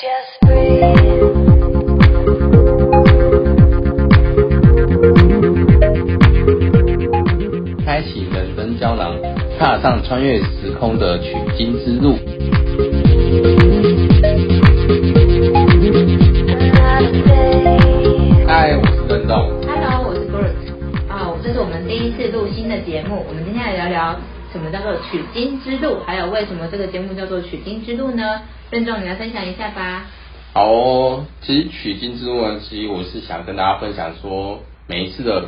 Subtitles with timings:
[0.00, 0.80] Just breathe.
[7.84, 9.14] 开启人生胶囊，
[9.58, 12.16] 踏上穿越时空的取经之路。
[18.48, 19.52] 嗨，我是任栋。
[19.68, 24.18] Hello，我是 Bruce 啊，这是我们第一次录新的节目，我们今天来聊聊
[24.50, 28.40] 什么叫做取经之路，还有为什么这个节目叫做取经之路呢？
[28.70, 30.06] 任重，你来分享一下吧。
[30.52, 35.46] 好哦，其实取经之路呢，其实我是想跟大家分享说，每一次的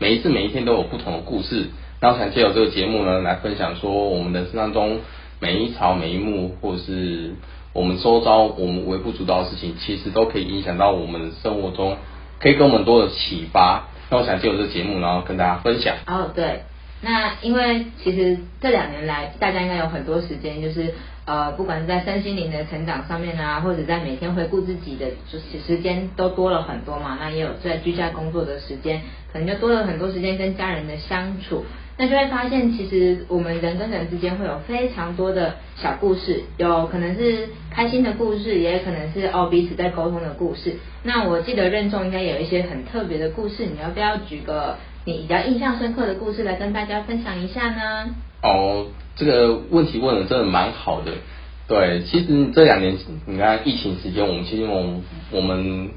[0.00, 1.68] 每一次每一天都有不同的故事，
[2.00, 4.98] 那我想借由这个节目呢，来分享说我们人生当中
[5.40, 7.34] 每一朝每一幕，或者是
[7.72, 11.96] 我们周遭我们微不足道的事情，其实都可以影响到我们生活中，
[12.40, 13.84] 可以给我们多的启发。
[14.10, 15.94] 那我想借由这个节目，然后跟大家分享。
[16.06, 16.62] 哦，对，
[17.00, 20.92] 那因为其实这两年来，大家应该有很多时间，就是
[21.26, 27.16] 呃，不管是在身心灵的成长上面啊，或者在每天回顾自己的，就是时间都多了很多嘛。
[27.20, 31.64] 那也有在居家工作的时间，可能就多了很多时间跟家人的相处。
[32.00, 40.76] 那就会发现，其实我们人跟人之间会有非常多的小故事，有可能是开心的故事，也可能是哦彼此在沟通的故事。
[41.02, 44.76] 那我记得任重应该有一些很特别的故事，你要不要举个
[45.08, 48.14] 你比较印象深刻的故事来跟大家分享一下呢？
[48.42, 51.12] 哦，这个问题问的真的蛮好的。
[51.66, 55.88] 对，其实这两年你看疫情时间，我们其实我们我们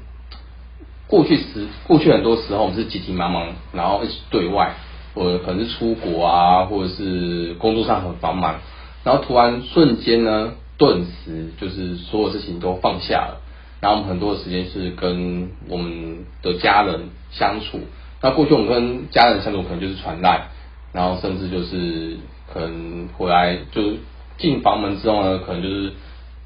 [1.06, 4.76] 过去时过去很多时候我们是急急忙忙，然后一起对外，
[5.14, 8.60] 或者可能是出国啊，或者是工作上很繁忙，
[9.04, 13.42] 然后突然瞬间呢，顿时就是所有事情都放下了，
[13.82, 17.78] 然后我们很多的时间是跟我们的家人相处。
[18.22, 20.48] 那过去我们跟家人相处可能就是传赖，
[20.92, 22.16] 然后甚至就是
[22.52, 23.96] 可能回来就是
[24.38, 25.92] 进房门之后呢，可能就是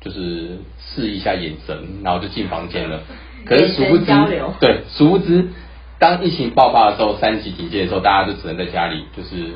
[0.01, 3.01] 就是试一下眼神，然后就进房间了。
[3.45, 4.05] 可是殊不知
[4.59, 5.49] 对，殊不知
[5.99, 9.53] 当疫情爆发的时候，三级警戒的时候，大家就只能在家里，就是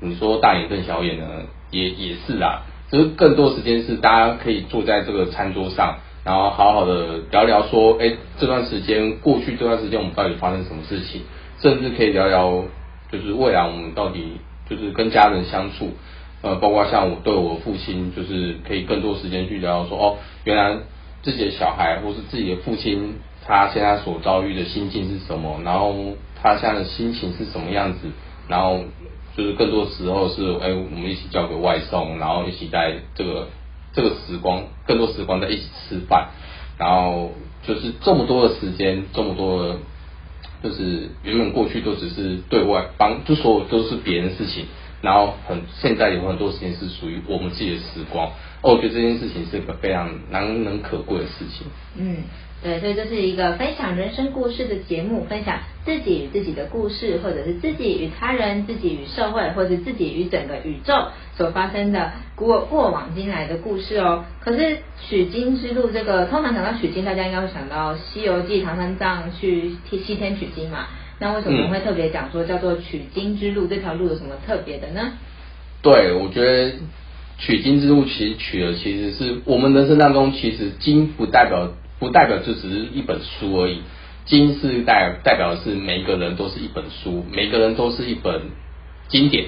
[0.00, 1.24] 你说大眼瞪小眼呢，
[1.70, 2.62] 也也是啦。
[2.90, 11.22] 只是更多时间是大家可以坐在这个餐桌上，然后好好的聊聊说，哎，这段时间过去这段时间我们到底发生什么事情，
[11.64, 12.62] 甚至可以聊聊
[13.10, 14.36] 就是未来我们到底
[14.68, 15.92] 就是跟家人相处，
[16.42, 20.76] 呃，包括像我对我父亲，就是可以更多时间去聊聊说，哦，原来
[21.22, 23.14] 自己的小孩或是自己的父亲，
[23.46, 25.94] 他现在所遭遇的心境是什么，然后
[26.42, 28.10] 他现在的心情是什么样子，
[28.46, 28.80] 然后
[29.34, 33.48] 就是更多时候是，哎，我们一起叫个外送，然后一起在这个
[33.94, 36.28] 这个时光，更多时光在一起吃饭，
[36.76, 37.30] 然后
[37.66, 39.76] 就是这么多的时间，这么多的。
[40.64, 44.64] 就是原本过去都只是对外帮，就所有都是别人的事情，
[45.04, 48.32] 然后很现在有很多时间是属于我们自己的时光。
[48.62, 51.66] 哦，我觉得这件事情是个非常难能可贵的事情。
[51.98, 52.22] 嗯，
[52.62, 64.24] 对，所以这是一个分享人生故事的节目，分享自己与自己的故事，或者是自己与他人、自己与社会，或者自己与整个宇宙所发生的过过往今来的故事哦。
[64.40, 70.86] 可是取经之路这个，通常讲到取经，大家应该会想到《西游记》唐三藏去西天取经嘛。
[71.18, 73.66] 那为什么会特别讲说叫做取经之路？
[73.66, 75.12] 这条路有什么特别的呢？
[75.82, 76.74] 对，我觉得
[77.38, 83.82] 取经之路其实取的其实是我们人生当中，其实经不代表不代表就只是一本书而已，
[84.24, 88.42] 经是代代表的是每一个人都是一本书，每个人都是一本
[89.08, 89.46] 经典。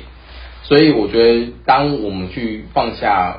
[0.63, 3.39] 所以我觉得，当我们去放下，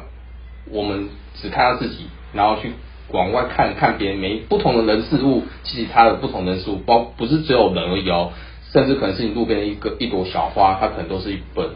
[0.70, 2.72] 我们只看到自己，然后去
[3.12, 8.32] 往外看看别人每不同的人事物，其实它的不同人事物，包不是只有人而已哦，
[8.74, 11.70] 甚至可能是你路边的一个一朵小花，它可能都是一本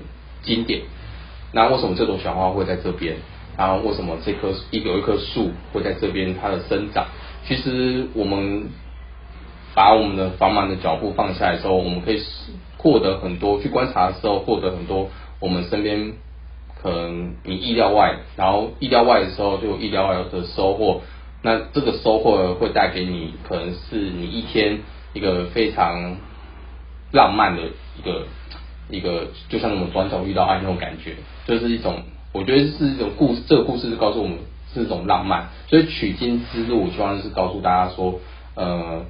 [0.43, 0.81] 经典。
[1.53, 3.15] 那为什么这朵小花会在这边？
[3.57, 7.05] 然后为什么这棵一有一棵树会在这边它的生长？
[7.45, 8.69] 其实我们
[9.75, 12.21] 把我们的繁忙的脚步放下来的时候，我们可以
[12.77, 15.09] 获得很多，去观察的时候获得很多
[15.39, 16.13] 我们身边
[16.81, 21.01] 可能你意料外，然后意料外的时候就有意料外的收获。
[21.43, 24.79] 那这个收获会带给你，可能是你一天
[25.13, 26.17] 一个非常
[27.11, 27.63] 浪漫的
[27.97, 28.27] 一个
[28.89, 31.15] 一个，就像我们转角遇到爱那种感觉，
[31.47, 33.41] 就是一种，我觉得是一种故事。
[33.47, 34.37] 这个故事是告诉我们
[34.73, 38.19] 是一种浪漫，所以取经之路，我希望是告诉大家说，
[38.55, 39.05] 呃，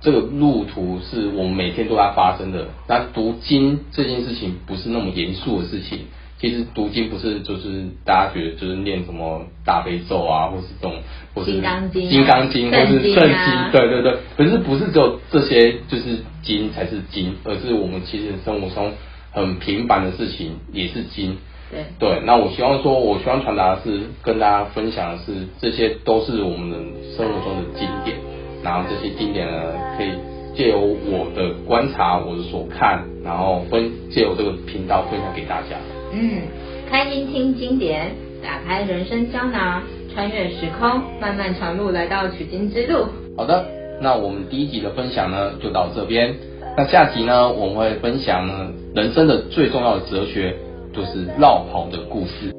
[0.00, 2.68] 这个路途是我们每天都在发生的。
[2.86, 6.00] 那读经这件事情不是那么严肃的事情。
[6.42, 10.96] 其实读经不是就是大家觉得就是念什么大悲咒啊，或是这种，
[11.32, 14.16] 或是金刚经啊金刚经，或是圣经对对对。
[14.36, 18.90] 可是不是只有这些就是经才是经，而是我们其实生活中
[19.30, 21.36] 很平凡的事情也是经。
[21.70, 26.76] 对对，那我希望说，我希望传达的是跟大家分享的是，这些都是我们的
[27.16, 28.18] 生活中的经典，
[28.64, 30.10] 然后这些经典呢，可以
[30.56, 35.76] 借由我的观察，我的所看，然后分借由这个频道分享给大家。
[36.12, 36.42] 嗯，
[36.90, 38.12] 开心听经典，
[38.42, 39.82] 打开人生胶囊，
[40.12, 43.06] 穿越时空，漫漫长路来到取经之路。
[43.36, 43.66] 好的，
[44.00, 46.34] 那我们第一集的分享呢就到这边。
[46.76, 50.54] 那下集呢，我们会分享呢人生的最重要的哲学，
[50.92, 52.52] 就是绕跑的故事，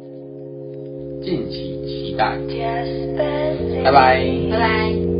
[1.23, 2.37] 敬请期待。
[3.83, 4.25] 拜拜。
[4.51, 5.12] 拜拜。